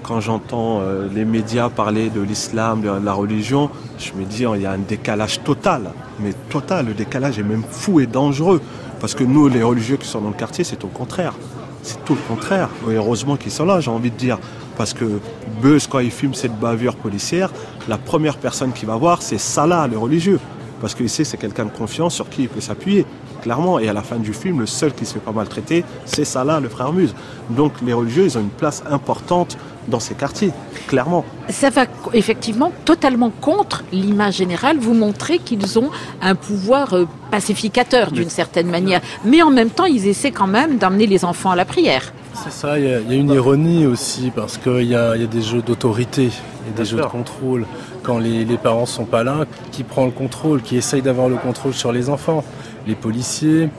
Quand 0.02 0.20
j'entends 0.20 0.80
euh, 0.80 1.08
les 1.12 1.24
médias 1.24 1.68
parler 1.68 2.08
de 2.08 2.20
l'islam, 2.20 2.82
de 2.82 3.04
la 3.04 3.12
religion, 3.12 3.68
je 3.98 4.12
me 4.12 4.24
dis 4.24 4.44
il 4.54 4.62
y 4.62 4.66
a 4.66 4.72
un 4.72 4.78
décalage 4.78 5.42
total, 5.42 5.90
mais 6.20 6.32
total. 6.50 6.86
Le 6.86 6.94
décalage 6.94 7.38
est 7.38 7.42
même 7.44 7.64
fou 7.68 8.00
et 8.00 8.06
dangereux 8.06 8.60
parce 9.00 9.14
que 9.14 9.24
nous 9.24 9.48
les 9.48 9.62
religieux 9.62 9.96
qui 9.96 10.06
sont 10.06 10.20
dans 10.20 10.28
le 10.28 10.34
quartier, 10.34 10.64
c'est 10.64 10.84
au 10.84 10.88
contraire. 10.88 11.34
C'est 11.82 12.04
tout 12.04 12.14
le 12.14 12.20
contraire. 12.28 12.68
heureusement 12.88 13.36
qu'ils 13.36 13.52
sont 13.52 13.64
là, 13.64 13.80
j'ai 13.80 13.90
envie 13.90 14.10
de 14.10 14.16
dire. 14.16 14.38
Parce 14.76 14.92
que 14.92 15.20
Buzz, 15.60 15.88
quand 15.88 15.98
il 15.98 16.10
filme 16.10 16.34
cette 16.34 16.56
bavure 16.58 16.94
policière, 16.94 17.50
la 17.88 17.98
première 17.98 18.36
personne 18.36 18.72
qui 18.72 18.84
va 18.84 18.96
voir, 18.96 19.22
c'est 19.22 19.38
Salah, 19.38 19.88
le 19.88 19.98
religieux 19.98 20.38
parce 20.80 20.94
qu'il 20.94 21.08
sait 21.08 21.22
que 21.22 21.28
c'est 21.28 21.36
quelqu'un 21.36 21.64
de 21.64 21.70
confiance 21.70 22.14
sur 22.14 22.28
qui 22.28 22.42
il 22.42 22.48
peut 22.48 22.60
s'appuyer, 22.60 23.06
clairement. 23.42 23.78
Et 23.78 23.88
à 23.88 23.92
la 23.92 24.02
fin 24.02 24.16
du 24.16 24.32
film, 24.32 24.60
le 24.60 24.66
seul 24.66 24.92
qui 24.92 25.06
se 25.06 25.14
fait 25.14 25.20
pas 25.20 25.32
maltraiter, 25.32 25.84
c'est 26.04 26.24
Salah, 26.24 26.60
le 26.60 26.68
frère 26.68 26.92
Muse. 26.92 27.14
Donc 27.50 27.72
les 27.84 27.92
religieux, 27.92 28.24
ils 28.24 28.38
ont 28.38 28.42
une 28.42 28.48
place 28.48 28.82
importante 28.90 29.56
dans 29.88 30.00
ces 30.00 30.14
quartiers, 30.14 30.50
clairement. 30.86 31.24
Ça 31.48 31.70
va 31.70 31.86
effectivement 32.12 32.72
totalement 32.84 33.30
contre 33.30 33.84
l'image 33.92 34.36
générale. 34.36 34.78
Vous 34.78 34.94
montrer 34.94 35.38
qu'ils 35.38 35.78
ont 35.78 35.90
un 36.20 36.34
pouvoir 36.34 36.94
euh, 36.94 37.06
pacificateur 37.30 38.12
d'une 38.12 38.28
certaine 38.28 38.68
manière. 38.68 39.00
Mais 39.24 39.42
en 39.42 39.50
même 39.50 39.70
temps, 39.70 39.86
ils 39.86 40.06
essaient 40.06 40.30
quand 40.30 40.46
même 40.46 40.78
d'emmener 40.78 41.06
les 41.06 41.24
enfants 41.24 41.50
à 41.50 41.56
la 41.56 41.64
prière. 41.64 42.12
C'est 42.44 42.52
ça, 42.52 42.78
il 42.78 42.84
y, 42.84 42.92
a 42.92 43.14
une 43.14 43.30
ironie 43.30 43.86
aussi, 43.86 44.30
parce 44.34 44.58
qu'il 44.58 44.84
y, 44.84 44.94
a 44.94 45.16
des 45.16 45.42
jeux 45.42 45.60
d'autorité, 45.60 46.24
il 46.24 46.70
y 46.70 46.74
a 46.74 46.76
des 46.76 46.84
jeux 46.84 46.98
de 46.98 47.02
contrôle. 47.02 47.66
Quand 48.02 48.18
les, 48.18 48.44
parents 48.56 48.86
sont 48.86 49.04
pas 49.04 49.24
là, 49.24 49.44
qui 49.72 49.82
prend 49.82 50.04
le 50.04 50.12
contrôle, 50.12 50.62
qui 50.62 50.76
essaye 50.76 51.02
d'avoir 51.02 51.28
le 51.28 51.36
contrôle 51.36 51.74
sur 51.74 51.90
les 51.90 52.08
enfants 52.08 52.44
Les 52.86 52.94
policiers, 52.94 53.70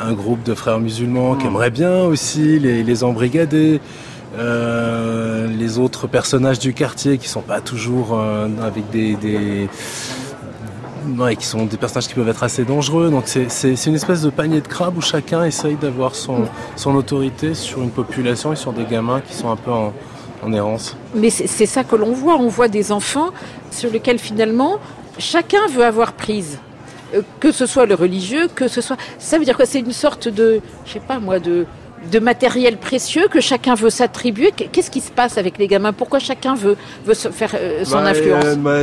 un 0.00 0.12
groupe 0.12 0.42
de 0.44 0.54
frères 0.54 0.78
musulmans 0.78 1.34
qui 1.34 1.44
hmm. 1.44 1.48
aimerait 1.48 1.70
bien 1.70 2.02
aussi 2.04 2.58
les, 2.58 3.04
embrigader. 3.04 3.80
Euh, 4.38 5.48
les 5.48 5.78
autres 5.80 6.06
personnages 6.06 6.60
du 6.60 6.72
quartier 6.72 7.18
qui 7.18 7.28
sont 7.28 7.40
pas 7.40 7.60
toujours 7.60 8.16
euh, 8.16 8.46
avec 8.62 8.88
des, 8.90 9.68
qui 11.38 11.46
sont 11.46 11.66
des 11.66 11.76
personnages 11.76 12.08
qui 12.08 12.14
peuvent 12.14 12.28
être 12.28 12.42
assez 12.42 12.64
dangereux. 12.64 13.10
Donc 13.10 13.24
c'est 13.26 13.86
une 13.86 13.94
espèce 13.94 14.22
de 14.22 14.30
panier 14.30 14.60
de 14.60 14.68
crabes 14.68 14.96
où 14.96 15.00
chacun 15.00 15.44
essaye 15.44 15.76
d'avoir 15.76 16.14
son, 16.14 16.44
son 16.76 16.94
autorité 16.94 17.54
sur 17.54 17.82
une 17.82 17.90
population 17.90 18.52
et 18.52 18.56
sur 18.56 18.72
des 18.72 18.84
gamins 18.84 19.20
qui 19.20 19.34
sont 19.34 19.50
un 19.50 19.56
peu 19.56 19.70
en, 19.70 19.92
errance. 20.52 20.96
Mais 21.14 21.28
c'est 21.28 21.66
ça 21.66 21.84
que 21.84 21.96
l'on 21.96 22.12
voit. 22.12 22.36
On 22.36 22.48
voit 22.48 22.68
des 22.68 22.92
enfants 22.92 23.30
sur 23.70 23.90
lesquels 23.90 24.18
finalement 24.18 24.78
chacun 25.18 25.66
veut 25.70 25.84
avoir 25.84 26.12
prise. 26.12 26.58
Euh, 27.14 27.22
que 27.40 27.52
ce 27.52 27.66
soit 27.66 27.86
le 27.86 27.94
religieux, 27.94 28.48
que 28.54 28.68
ce 28.68 28.80
soit. 28.80 28.96
Ça 29.18 29.38
veut 29.38 29.44
dire 29.44 29.56
que 29.56 29.66
c'est 29.66 29.80
une 29.80 29.92
sorte 29.92 30.28
de, 30.28 30.60
je 30.86 30.92
sais 30.92 31.00
pas 31.00 31.18
moi, 31.18 31.40
de, 31.40 31.66
de 32.10 32.18
matériel 32.18 32.76
précieux 32.78 33.28
que 33.28 33.40
chacun 33.40 33.74
veut 33.74 33.90
s'attribuer. 33.90 34.52
Qu'est-ce 34.52 34.90
qui 34.90 35.00
se 35.00 35.10
passe 35.10 35.36
avec 35.36 35.58
les 35.58 35.66
gamins? 35.66 35.92
Pourquoi 35.92 36.18
chacun 36.18 36.54
veut, 36.54 36.76
veut 37.04 37.14
faire 37.14 37.50
euh, 37.54 37.84
son 37.84 37.96
bah, 37.96 38.08
influence 38.08 38.44
euh, 38.44 38.56
bah, 38.56 38.80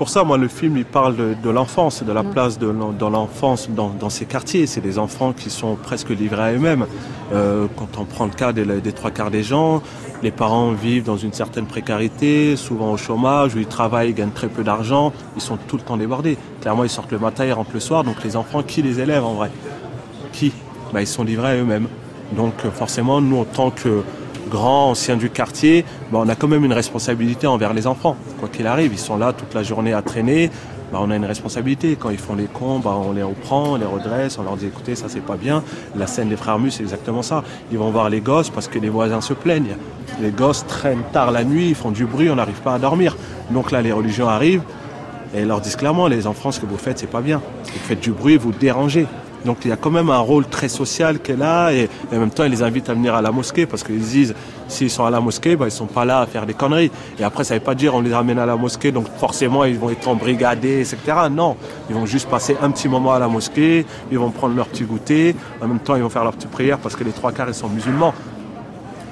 pour 0.00 0.08
ça, 0.08 0.24
moi, 0.24 0.38
le 0.38 0.48
film, 0.48 0.78
il 0.78 0.86
parle 0.86 1.14
de, 1.14 1.50
l'enfance, 1.50 2.02
de 2.02 2.10
la 2.10 2.22
mm. 2.22 2.30
place 2.30 2.58
de, 2.58 2.72
l'enfance 3.06 3.68
dans, 3.68 4.08
ces 4.08 4.24
quartiers. 4.24 4.66
C'est 4.66 4.80
des 4.80 4.98
enfants 4.98 5.34
qui 5.34 5.50
sont 5.50 5.76
presque 5.76 6.08
livrés 6.08 6.42
à 6.42 6.52
eux-mêmes. 6.54 6.86
Euh, 7.34 7.66
quand 7.76 7.98
on 7.98 8.06
prend 8.06 8.24
le 8.24 8.30
cas 8.30 8.54
des, 8.54 8.92
trois 8.92 9.10
quarts 9.10 9.30
des 9.30 9.42
gens, 9.42 9.82
les 10.22 10.30
parents 10.30 10.72
vivent 10.72 11.04
dans 11.04 11.18
une 11.18 11.34
certaine 11.34 11.66
précarité, 11.66 12.56
souvent 12.56 12.92
au 12.92 12.96
chômage, 12.96 13.54
où 13.54 13.58
ils 13.58 13.66
travaillent, 13.66 14.08
ils 14.08 14.14
gagnent 14.14 14.30
très 14.30 14.48
peu 14.48 14.64
d'argent, 14.64 15.12
ils 15.36 15.42
sont 15.42 15.58
tout 15.68 15.76
le 15.76 15.82
temps 15.82 15.98
débordés. 15.98 16.38
Clairement, 16.62 16.84
ils 16.84 16.88
sortent 16.88 17.12
le 17.12 17.18
matin, 17.18 17.44
ils 17.44 17.52
rentrent 17.52 17.74
le 17.74 17.80
soir. 17.80 18.02
Donc 18.02 18.24
les 18.24 18.36
enfants, 18.36 18.62
qui 18.62 18.80
les 18.80 19.00
élève 19.00 19.22
en 19.22 19.34
vrai? 19.34 19.50
Qui? 20.32 20.50
Ben, 20.94 21.00
Ils 21.00 21.06
sont 21.06 21.24
livrés 21.24 21.48
à 21.48 21.56
eux-mêmes. 21.56 21.88
Donc 22.38 22.54
forcément, 22.72 23.20
nous, 23.20 23.36
en 23.36 23.44
tant 23.44 23.70
que 23.70 24.02
grands, 24.50 24.90
anciens 24.90 25.16
du 25.16 25.30
quartier, 25.30 25.84
bah, 26.12 26.18
on 26.22 26.28
a 26.28 26.34
quand 26.34 26.48
même 26.48 26.64
une 26.64 26.74
responsabilité 26.74 27.46
envers 27.46 27.72
les 27.72 27.86
enfants. 27.86 28.16
Quoi 28.38 28.48
qu'il 28.50 28.66
arrive, 28.66 28.92
ils 28.92 28.98
sont 28.98 29.16
là 29.16 29.32
toute 29.32 29.54
la 29.54 29.62
journée 29.62 29.94
à 29.94 30.02
traîner. 30.02 30.50
Bah, 30.92 30.98
on 31.00 31.10
a 31.10 31.16
une 31.16 31.24
responsabilité. 31.24 31.96
Quand 31.98 32.10
ils 32.10 32.18
font 32.18 32.34
les 32.34 32.46
cons, 32.46 32.80
bah, 32.80 32.94
on 32.94 33.12
les 33.12 33.22
reprend, 33.22 33.72
on 33.72 33.76
les 33.76 33.86
redresse, 33.86 34.38
on 34.38 34.42
leur 34.42 34.56
dit 34.56 34.66
écoutez, 34.66 34.94
ça 34.94 35.06
c'est 35.08 35.24
pas 35.24 35.36
bien. 35.36 35.62
La 35.96 36.06
scène 36.06 36.28
des 36.28 36.36
frères 36.36 36.58
Mus, 36.58 36.72
c'est 36.72 36.82
exactement 36.82 37.22
ça. 37.22 37.44
Ils 37.72 37.78
vont 37.78 37.90
voir 37.90 38.10
les 38.10 38.20
gosses 38.20 38.50
parce 38.50 38.68
que 38.68 38.78
les 38.78 38.88
voisins 38.88 39.20
se 39.20 39.32
plaignent. 39.32 39.76
Les 40.20 40.30
gosses 40.30 40.66
traînent 40.66 41.04
tard 41.12 41.30
la 41.30 41.44
nuit, 41.44 41.68
ils 41.68 41.74
font 41.74 41.92
du 41.92 42.04
bruit, 42.04 42.28
on 42.28 42.36
n'arrive 42.36 42.60
pas 42.60 42.74
à 42.74 42.78
dormir. 42.78 43.16
Donc 43.50 43.70
là, 43.70 43.80
les 43.80 43.92
religions 43.92 44.28
arrivent 44.28 44.62
et 45.32 45.44
leur 45.44 45.60
disent 45.60 45.76
clairement 45.76 46.08
les 46.08 46.26
enfants, 46.26 46.50
ce 46.50 46.58
que 46.58 46.66
vous 46.66 46.76
faites, 46.76 46.98
c'est 46.98 47.06
pas 47.06 47.20
bien. 47.20 47.40
Vous 47.64 47.78
faites 47.84 48.00
du 48.00 48.10
bruit, 48.10 48.36
vous 48.36 48.52
dérangez. 48.52 49.06
Donc 49.44 49.58
il 49.64 49.68
y 49.68 49.72
a 49.72 49.76
quand 49.76 49.90
même 49.90 50.10
un 50.10 50.18
rôle 50.18 50.46
très 50.46 50.68
social 50.68 51.18
qu'elle 51.18 51.38
là 51.38 51.72
et, 51.72 51.88
en 52.12 52.18
même 52.18 52.30
temps 52.30 52.44
ils 52.44 52.50
les 52.50 52.62
invitent 52.62 52.90
à 52.90 52.94
venir 52.94 53.14
à 53.14 53.22
la 53.22 53.32
mosquée 53.32 53.66
parce 53.66 53.82
qu'ils 53.82 54.00
disent 54.00 54.34
s'ils 54.68 54.90
sont 54.90 55.04
à 55.04 55.10
la 55.10 55.20
mosquée, 55.20 55.56
bah, 55.56 55.66
ils 55.66 55.72
sont 55.72 55.86
pas 55.86 56.04
là 56.04 56.20
à 56.20 56.26
faire 56.26 56.46
des 56.46 56.54
conneries. 56.54 56.90
Et 57.18 57.24
après 57.24 57.44
ça 57.44 57.54
veut 57.54 57.60
pas 57.60 57.74
dire 57.74 57.94
on 57.94 58.00
les 58.00 58.14
ramène 58.14 58.38
à 58.38 58.46
la 58.46 58.56
mosquée 58.56 58.92
donc 58.92 59.06
forcément 59.18 59.64
ils 59.64 59.78
vont 59.78 59.90
être 59.90 60.06
embrigadés, 60.08 60.80
etc. 60.80 60.98
Non, 61.30 61.56
ils 61.88 61.94
vont 61.94 62.06
juste 62.06 62.28
passer 62.28 62.56
un 62.62 62.70
petit 62.70 62.88
moment 62.88 63.12
à 63.12 63.18
la 63.18 63.28
mosquée, 63.28 63.86
ils 64.10 64.18
vont 64.18 64.30
prendre 64.30 64.54
leur 64.54 64.68
petit 64.68 64.84
goûter, 64.84 65.34
en 65.60 65.68
même 65.68 65.80
temps 65.80 65.96
ils 65.96 66.02
vont 66.02 66.10
faire 66.10 66.24
leur 66.24 66.34
petite 66.34 66.50
prière 66.50 66.78
parce 66.78 66.96
que 66.96 67.04
les 67.04 67.12
trois 67.12 67.32
quarts 67.32 67.48
ils 67.48 67.54
sont 67.54 67.68
musulmans. 67.68 68.14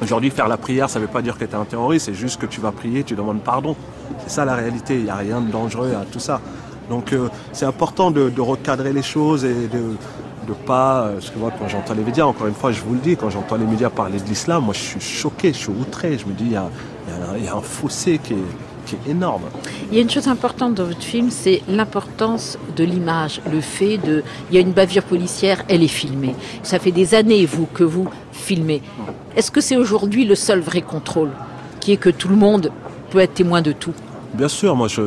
Aujourd'hui, 0.00 0.30
faire 0.30 0.46
la 0.46 0.56
prière, 0.56 0.88
ça 0.88 1.00
ne 1.00 1.06
veut 1.06 1.10
pas 1.10 1.22
dire 1.22 1.36
que 1.36 1.44
tu 1.44 1.50
es 1.50 1.54
un 1.56 1.64
terroriste, 1.64 2.06
c'est 2.06 2.14
juste 2.14 2.40
que 2.40 2.46
tu 2.46 2.60
vas 2.60 2.70
prier, 2.70 3.02
tu 3.02 3.16
demandes 3.16 3.40
pardon. 3.40 3.74
C'est 4.22 4.30
ça 4.30 4.44
la 4.44 4.54
réalité, 4.54 4.94
il 4.94 5.04
n'y 5.04 5.10
a 5.10 5.16
rien 5.16 5.40
de 5.40 5.50
dangereux 5.50 5.92
à 6.00 6.04
tout 6.04 6.20
ça. 6.20 6.40
Donc 6.88 7.12
euh, 7.12 7.28
c'est 7.52 7.66
important 7.66 8.10
de, 8.10 8.40
recadrer 8.40 8.92
les 8.92 9.02
choses 9.02 9.44
et 9.44 9.68
de 9.68 9.96
ne 10.48 10.54
pas... 10.54 11.02
Euh, 11.02 11.12
parce 11.14 11.30
que 11.30 11.38
moi 11.38 11.52
quand 11.58 11.68
j'entends 11.68 11.94
les 11.94 12.02
médias, 12.02 12.24
encore 12.24 12.46
une 12.46 12.54
fois 12.54 12.72
je 12.72 12.80
vous 12.80 12.94
le 12.94 13.00
dis, 13.00 13.16
quand 13.16 13.30
j'entends 13.30 13.56
les 13.56 13.66
médias 13.66 13.90
parler 13.90 14.18
de 14.18 14.24
l'islam, 14.24 14.64
moi 14.64 14.74
je 14.74 14.80
suis 14.80 15.00
choqué, 15.00 15.52
je 15.52 15.58
suis 15.58 15.72
outré. 15.72 16.16
Je 16.18 16.26
me 16.26 16.32
dis 16.32 16.44
il 16.44 16.52
y 16.52 16.56
a, 16.56 16.70
un 17.54 17.60
fossé 17.60 18.18
qui 18.18 18.34
est, 18.34 18.36
qui 18.86 18.96
est 18.96 19.10
énorme. 19.10 19.42
Il 19.90 19.96
y 19.96 19.98
a 19.98 20.02
une 20.02 20.10
chose 20.10 20.28
importante 20.28 20.74
dans 20.74 20.84
votre 20.84 21.02
film, 21.02 21.30
c'est 21.30 21.62
l'importance 21.68 22.58
de 22.76 22.84
l'image, 22.84 23.40
le 23.50 23.60
fait 23.60 23.98
de... 23.98 24.22
Il 24.50 24.54
y 24.54 24.58
a 24.58 24.60
une 24.60 24.72
bavure 24.72 25.04
policière, 25.04 25.62
elle 25.68 25.82
est 25.82 25.88
filmée. 25.88 26.34
Ça 26.62 26.78
fait 26.78 26.92
des 26.92 27.14
années, 27.14 27.44
vous, 27.44 27.66
que 27.66 27.84
vous 27.84 28.08
filmez. 28.32 28.82
Est-ce 29.36 29.50
que 29.50 29.60
c'est 29.60 29.76
aujourd'hui 29.76 30.24
le 30.24 30.34
seul 30.34 30.60
vrai 30.60 30.80
contrôle, 30.80 31.30
qui 31.80 31.92
est 31.92 31.96
que 31.96 32.10
tout 32.10 32.28
le 32.28 32.36
monde 32.36 32.70
peut 33.10 33.18
être 33.18 33.34
témoin 33.34 33.62
de 33.62 33.72
tout? 33.72 33.94
Bien 34.34 34.48
sûr, 34.48 34.76
moi 34.76 34.88
je, 34.88 35.02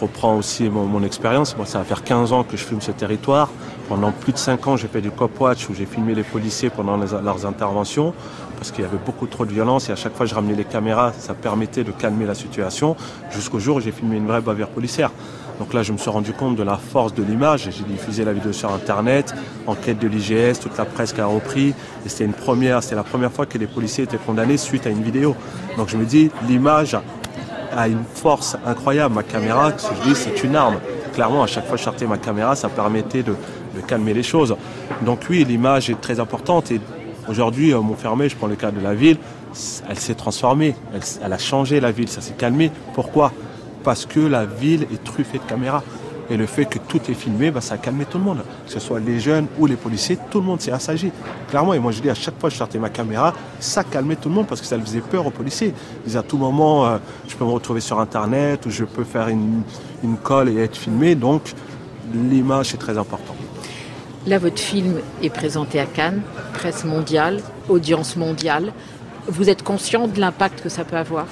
reprends 0.00 0.36
aussi 0.36 0.70
mon, 0.70 1.02
expérience. 1.02 1.56
Moi, 1.56 1.66
ça 1.66 1.78
va 1.78 1.84
faire 1.84 2.02
15 2.02 2.32
ans 2.32 2.44
que 2.44 2.56
je 2.56 2.64
filme 2.64 2.80
ce 2.80 2.92
territoire. 2.92 3.50
Pendant 3.88 4.10
plus 4.10 4.32
de 4.32 4.38
5 4.38 4.66
ans, 4.66 4.76
j'ai 4.76 4.88
fait 4.88 5.02
du 5.02 5.10
cop 5.10 5.38
watch 5.38 5.68
où 5.68 5.74
j'ai 5.74 5.84
filmé 5.84 6.14
les 6.14 6.22
policiers 6.22 6.70
pendant 6.70 6.96
leurs 6.96 7.46
interventions 7.46 8.14
parce 8.56 8.70
qu'il 8.70 8.84
y 8.84 8.86
avait 8.86 8.98
beaucoup 9.04 9.26
trop 9.26 9.44
de 9.44 9.52
violence 9.52 9.88
et 9.88 9.92
à 9.92 9.96
chaque 9.96 10.16
fois 10.16 10.26
je 10.26 10.34
ramenais 10.34 10.54
les 10.54 10.64
caméras, 10.64 11.12
ça 11.16 11.32
permettait 11.32 11.84
de 11.84 11.92
calmer 11.92 12.26
la 12.26 12.34
situation 12.34 12.96
jusqu'au 13.30 13.60
jour 13.60 13.76
où 13.76 13.80
j'ai 13.80 13.92
filmé 13.92 14.16
une 14.16 14.26
vraie 14.26 14.40
bavure 14.40 14.68
policière. 14.68 15.10
Donc 15.60 15.74
là, 15.74 15.82
je 15.82 15.92
me 15.92 15.98
suis 15.98 16.10
rendu 16.10 16.32
compte 16.32 16.56
de 16.56 16.62
la 16.62 16.76
force 16.76 17.14
de 17.14 17.22
l'image. 17.22 17.68
J'ai 17.70 17.84
diffusé 17.84 18.24
la 18.24 18.32
vidéo 18.32 18.52
sur 18.52 18.72
Internet, 18.72 19.34
enquête 19.66 19.98
de 19.98 20.06
l'IGS, 20.06 20.60
toute 20.60 20.76
la 20.78 20.84
presse 20.84 21.12
qui 21.12 21.20
a 21.20 21.26
repris. 21.26 21.74
Et 22.06 22.08
c'était 22.08 22.24
une 22.24 22.32
première, 22.32 22.82
c'était 22.82 22.94
la 22.94 23.02
première 23.02 23.32
fois 23.32 23.44
que 23.44 23.58
les 23.58 23.66
policiers 23.66 24.04
étaient 24.04 24.18
condamnés 24.18 24.56
suite 24.56 24.86
à 24.86 24.90
une 24.90 25.02
vidéo. 25.02 25.34
Donc 25.76 25.88
je 25.88 25.96
me 25.96 26.04
dis, 26.04 26.30
l'image 26.48 26.96
a 27.76 27.88
une 27.88 28.04
force 28.04 28.56
incroyable. 28.66 29.14
Ma 29.14 29.22
caméra, 29.22 29.72
c'est 30.14 30.44
une 30.44 30.56
arme. 30.56 30.76
Clairement, 31.14 31.42
à 31.42 31.46
chaque 31.46 31.64
fois 31.64 31.72
que 31.72 31.78
je 31.78 31.84
sortais 31.84 32.06
ma 32.06 32.18
caméra, 32.18 32.54
ça 32.54 32.68
permettait 32.68 33.22
de, 33.22 33.34
calmer 33.86 34.12
les 34.12 34.24
choses. 34.24 34.56
Donc 35.02 35.26
oui, 35.30 35.44
l'image 35.44 35.88
est 35.88 36.00
très 36.00 36.18
importante. 36.18 36.70
Et 36.72 36.80
aujourd'hui, 37.28 37.72
à 37.72 37.78
Montfermé, 37.78 38.28
je 38.28 38.36
prends 38.36 38.48
le 38.48 38.56
cas 38.56 38.72
de 38.72 38.80
la 38.80 38.94
ville, 38.94 39.18
elle 39.88 39.98
s'est 39.98 40.14
transformée. 40.14 40.74
elle 41.22 41.32
a 41.32 41.38
changé 41.38 41.78
la 41.80 41.92
ville, 41.92 42.08
ça 42.08 42.20
s'est 42.20 42.34
calmé. 42.34 42.72
Pourquoi? 42.94 43.32
Parce 43.84 44.04
que 44.04 44.20
la 44.20 44.44
ville 44.44 44.86
est 44.92 45.04
truffée 45.04 45.38
de 45.38 45.44
caméras. 45.44 45.84
Et 46.30 46.36
le 46.36 46.46
fait 46.46 46.66
que 46.66 46.78
tout 46.78 47.00
est 47.10 47.14
filmé, 47.14 47.50
bah, 47.50 47.60
ça 47.60 47.74
a 47.74 47.78
calmé 47.78 48.04
tout 48.04 48.18
le 48.18 48.24
monde. 48.24 48.42
Que 48.66 48.72
ce 48.72 48.80
soit 48.80 49.00
les 49.00 49.18
jeunes 49.18 49.46
ou 49.58 49.66
les 49.66 49.76
policiers, 49.76 50.18
tout 50.30 50.40
le 50.40 50.46
monde 50.46 50.60
s'est 50.60 50.72
assagi. 50.72 51.10
Clairement, 51.48 51.74
et 51.74 51.78
moi 51.78 51.92
je 51.92 52.02
dis 52.02 52.10
à 52.10 52.14
chaque 52.14 52.38
fois 52.38 52.50
que 52.50 52.54
je 52.54 52.58
sortais 52.58 52.78
ma 52.78 52.90
caméra, 52.90 53.32
ça 53.60 53.84
calmait 53.84 54.16
tout 54.16 54.28
le 54.28 54.34
monde 54.34 54.46
parce 54.46 54.60
que 54.60 54.66
ça 54.66 54.78
faisait 54.78 55.00
peur 55.00 55.26
aux 55.26 55.30
policiers. 55.30 55.72
Ils 56.04 56.08
disaient 56.08 56.18
à 56.18 56.22
tout 56.22 56.36
moment, 56.36 56.86
euh, 56.86 56.98
je 57.28 57.34
peux 57.34 57.44
me 57.44 57.50
retrouver 57.50 57.80
sur 57.80 57.98
Internet 57.98 58.66
ou 58.66 58.70
je 58.70 58.84
peux 58.84 59.04
faire 59.04 59.28
une, 59.28 59.62
une 60.04 60.16
colle 60.16 60.50
et 60.50 60.58
être 60.58 60.76
filmé. 60.76 61.14
Donc 61.14 61.54
l'image 62.12 62.74
est 62.74 62.78
très 62.78 62.98
importante. 62.98 63.36
Là, 64.26 64.38
votre 64.38 64.60
film 64.60 64.96
est 65.22 65.30
présenté 65.30 65.80
à 65.80 65.86
Cannes, 65.86 66.20
presse 66.52 66.84
mondiale, 66.84 67.40
audience 67.70 68.16
mondiale. 68.16 68.72
Vous 69.26 69.48
êtes 69.48 69.62
conscient 69.62 70.08
de 70.08 70.20
l'impact 70.20 70.62
que 70.62 70.68
ça 70.68 70.84
peut 70.84 70.96
avoir? 70.96 71.26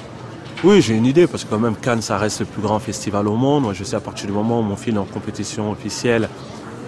Oui, 0.64 0.80
j'ai 0.80 0.94
une 0.94 1.06
idée, 1.06 1.26
parce 1.26 1.44
que 1.44 1.50
quand 1.50 1.58
même 1.58 1.76
Cannes, 1.76 2.02
ça 2.02 2.18
reste 2.18 2.40
le 2.40 2.46
plus 2.46 2.62
grand 2.62 2.78
festival 2.78 3.28
au 3.28 3.36
monde. 3.36 3.64
Moi, 3.64 3.72
je 3.74 3.84
sais 3.84 3.96
à 3.96 4.00
partir 4.00 4.26
du 4.26 4.32
moment 4.32 4.60
où 4.60 4.62
mon 4.62 4.76
film 4.76 4.96
est 4.96 5.00
en 5.00 5.04
compétition 5.04 5.70
officielle, 5.70 6.28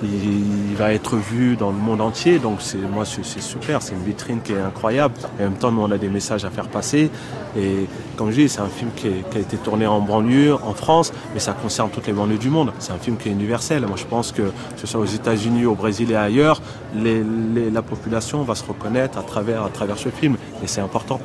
il, 0.03 0.77
va 0.77 0.93
être 0.93 1.17
vu 1.17 1.57
dans 1.57 1.71
le 1.71 1.77
monde 1.77 2.01
entier. 2.01 2.39
Donc 2.39 2.61
moi 2.93 3.05
c'est 3.05 3.41
super, 3.41 3.83
c'est 3.83 3.95
une 3.95 4.05
vitrine 4.05 4.41
qui 4.41 4.53
est 4.53 4.61
incroyable. 4.61 5.15
Et 5.39 5.43
en 5.43 5.51
même 5.51 5.59
temps, 5.59 5.73
nous 5.73 5.83
on 5.83 5.91
a 5.91 5.99
des 5.99 6.09
messages 6.09 6.45
à 6.45 6.51
faire 6.51 6.69
passer. 6.69 7.11
Et 7.57 7.87
comme 8.17 8.31
je 8.31 8.43
dis, 8.43 8.49
c'est 8.49 8.61
un 8.61 8.69
film 8.69 8.91
qui, 8.95 9.09
a 9.09 9.39
été 9.39 9.57
tourné 9.57 9.87
en 9.87 10.01
banlieue, 10.01 10.55
en 10.55 10.75
France, 10.75 11.13
mais 11.35 11.41
ça 11.41 11.53
concerne 11.53 11.91
toutes 11.91 12.07
les 12.07 12.13
banlieues 12.13 12.39
du 12.39 12.51
monde. 12.51 12.73
C'est 12.79 12.93
un 12.93 12.99
film 12.99 13.17
qui 13.17 13.29
est 13.29 13.33
universel. 13.33 13.85
Moi 13.87 13.97
je 13.97 14.05
pense 14.05 14.31
que, 14.31 14.43
que 14.43 14.81
ce 14.81 14.87
soit 14.87 15.01
aux 15.01 15.05
États-Unis, 15.05 15.67
au 15.67 15.75
Brésil 15.75 16.13
et 16.13 16.17
ailleurs, 16.17 16.63
la 16.95 17.83
population 17.83 18.43
va 18.43 18.55
se 18.55 18.65
reconnaître 18.65 19.19
à 19.19 19.23
travers 19.23 19.99
ce 19.99 20.11
film. 20.11 20.37
Et 20.63 20.67
c'est 20.67 20.81
important 20.81 21.21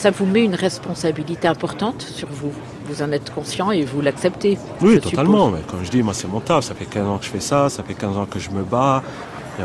ça 0.00 0.10
vous 0.10 0.24
met 0.24 0.42
une 0.42 0.54
responsabilité 0.54 1.46
importante 1.46 2.00
sur 2.00 2.28
vous. 2.30 2.52
Vous 2.86 3.02
en 3.02 3.12
êtes 3.12 3.30
conscient 3.34 3.70
et 3.70 3.84
vous 3.84 4.00
l'acceptez. 4.00 4.56
Oui, 4.80 4.98
totalement. 4.98 5.50
Mais 5.50 5.60
comme 5.68 5.84
je 5.84 5.90
dis, 5.90 6.02
moi, 6.02 6.14
c'est 6.14 6.26
mon 6.26 6.40
taf. 6.40 6.64
Ça 6.64 6.74
fait 6.74 6.86
15 6.86 7.06
ans 7.06 7.18
que 7.18 7.26
je 7.26 7.30
fais 7.30 7.40
ça, 7.40 7.68
ça 7.68 7.82
fait 7.82 7.92
15 7.92 8.16
ans 8.16 8.24
que 8.24 8.38
je 8.38 8.48
me 8.48 8.62
bats. 8.62 9.02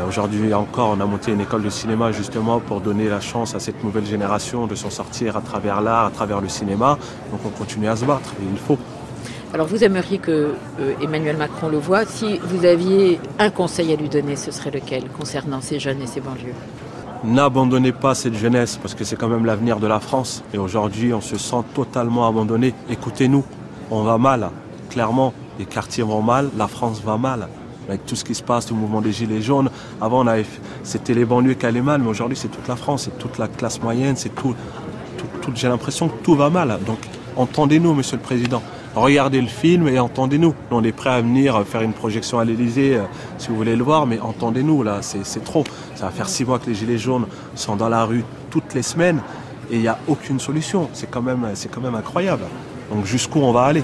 Aujourd'hui 0.06 0.52
encore, 0.52 0.90
on 0.90 1.00
a 1.00 1.06
monté 1.06 1.32
une 1.32 1.40
école 1.40 1.62
de 1.62 1.70
cinéma 1.70 2.12
justement 2.12 2.60
pour 2.60 2.82
donner 2.82 3.08
la 3.08 3.20
chance 3.20 3.54
à 3.54 3.60
cette 3.60 3.82
nouvelle 3.82 4.04
génération 4.04 4.66
de 4.66 4.74
s'en 4.74 4.90
sortir 4.90 5.38
à 5.38 5.40
travers 5.40 5.80
l'art, 5.80 6.04
à 6.04 6.10
travers 6.10 6.42
le 6.42 6.50
cinéma. 6.50 6.98
Donc 7.30 7.40
on 7.46 7.48
continue 7.48 7.88
à 7.88 7.96
se 7.96 8.04
battre 8.04 8.34
et 8.38 8.44
il 8.44 8.58
faut. 8.58 8.76
Alors 9.54 9.66
vous 9.66 9.82
aimeriez 9.84 10.18
que 10.18 10.52
euh, 10.80 10.92
Emmanuel 11.00 11.38
Macron 11.38 11.68
le 11.68 11.78
voit. 11.78 12.04
Si 12.04 12.38
vous 12.42 12.66
aviez 12.66 13.18
un 13.38 13.48
conseil 13.48 13.90
à 13.90 13.96
lui 13.96 14.10
donner, 14.10 14.36
ce 14.36 14.50
serait 14.50 14.70
lequel 14.70 15.04
concernant 15.18 15.62
ces 15.62 15.78
jeunes 15.78 16.02
et 16.02 16.06
ces 16.06 16.20
banlieues? 16.20 16.52
N'abandonnez 17.24 17.92
pas 17.92 18.14
cette 18.14 18.34
jeunesse 18.34 18.78
parce 18.80 18.94
que 18.94 19.04
c'est 19.04 19.16
quand 19.16 19.28
même 19.28 19.46
l'avenir 19.46 19.80
de 19.80 19.86
la 19.86 20.00
France. 20.00 20.44
Et 20.52 20.58
aujourd'hui, 20.58 21.12
on 21.14 21.20
se 21.20 21.38
sent 21.38 21.62
totalement 21.74 22.28
abandonné. 22.28 22.74
Écoutez-nous, 22.90 23.44
on 23.90 24.02
va 24.02 24.18
mal, 24.18 24.50
clairement. 24.90 25.32
Les 25.58 25.64
quartiers 25.64 26.04
vont 26.04 26.22
mal, 26.22 26.50
la 26.56 26.68
France 26.68 27.00
va 27.02 27.16
mal. 27.16 27.48
Avec 27.88 28.04
tout 28.04 28.16
ce 28.16 28.24
qui 28.24 28.34
se 28.34 28.42
passe, 28.42 28.70
le 28.70 28.76
mouvement 28.76 29.00
des 29.00 29.12
Gilets 29.12 29.40
jaunes. 29.40 29.70
Avant, 30.00 30.24
c'était 30.82 31.14
les 31.14 31.24
banlieues 31.24 31.54
qui 31.54 31.66
allaient 31.66 31.80
mal, 31.80 32.02
mais 32.02 32.08
aujourd'hui, 32.08 32.36
c'est 32.36 32.48
toute 32.48 32.68
la 32.68 32.76
France, 32.76 33.04
c'est 33.04 33.18
toute 33.18 33.38
la 33.38 33.48
classe 33.48 33.80
moyenne, 33.80 34.16
c'est 34.16 34.34
tout, 34.34 34.54
j'ai 35.54 35.68
l'impression 35.68 36.08
que 36.08 36.22
tout 36.22 36.34
va 36.34 36.50
mal. 36.50 36.78
Donc, 36.84 36.98
entendez-nous, 37.36 37.94
Monsieur 37.94 38.16
le 38.16 38.22
Président 38.22 38.60
regardez 39.00 39.40
le 39.40 39.46
film 39.46 39.88
et 39.88 39.98
entendez-nous. 39.98 40.54
On 40.70 40.82
est 40.82 40.92
prêt 40.92 41.10
à 41.10 41.20
venir 41.20 41.62
faire 41.66 41.82
une 41.82 41.92
projection 41.92 42.38
à 42.38 42.44
l'Elysée 42.44 42.96
euh, 42.96 43.02
si 43.38 43.48
vous 43.48 43.56
voulez 43.56 43.76
le 43.76 43.84
voir, 43.84 44.06
mais 44.06 44.18
entendez-nous 44.18 44.82
là, 44.82 45.00
c'est 45.02 45.44
trop. 45.44 45.64
Ça 45.96 46.06
va 46.06 46.10
faire 46.12 46.28
six 46.28 46.44
mois 46.44 46.58
que 46.58 46.66
les 46.66 46.74
Gilets 46.74 46.98
jaunes 46.98 47.26
sont 47.54 47.74
dans 47.74 47.88
la 47.88 48.04
rue 48.04 48.24
toutes 48.50 48.74
les 48.74 48.82
semaines 48.82 49.20
et 49.70 49.76
il 49.76 49.80
n'y 49.80 49.88
a 49.88 49.98
aucune 50.06 50.38
solution. 50.38 50.88
C'est 50.92 51.10
quand, 51.10 51.22
même, 51.22 51.46
quand 51.72 51.80
même 51.80 51.94
incroyable. 51.94 52.44
Donc 52.92 53.04
jusqu'où 53.06 53.40
on 53.40 53.52
va 53.52 53.64
aller? 53.64 53.82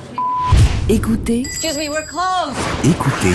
Écoutez. 0.89 1.45
Écoutez. 2.85 3.35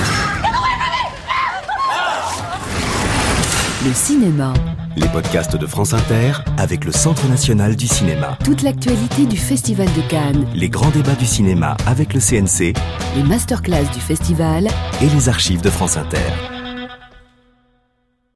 Le 3.86 3.94
cinéma 3.94 4.54
les 4.98 5.08
podcasts 5.10 5.56
de 5.56 5.68
France 5.68 5.94
Inter 5.94 6.32
avec 6.58 6.84
le 6.84 6.92
Centre 6.92 7.28
national 7.28 7.76
du 7.76 7.88
cinéma. 7.88 8.38
Toute 8.44 8.64
l'actualité 8.64 9.28
du 9.28 9.38
Festival 9.38 9.88
de 9.96 10.02
Cannes. 10.10 10.48
Les 10.56 10.70
grands 10.70 10.90
débats 10.90 11.14
du 11.14 11.28
cinéma 11.28 11.78
avec 11.86 12.16
le 12.16 12.20
CNC. 12.20 12.74
Les 13.16 13.24
masterclass 13.24 13.86
du 13.94 14.00
festival. 14.00 14.68
Et 15.02 15.08
les 15.08 15.30
archives 15.30 15.62
de 15.62 15.70
France 15.70 15.98
Inter. 15.98 16.57